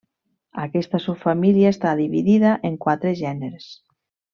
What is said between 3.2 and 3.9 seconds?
gèneres.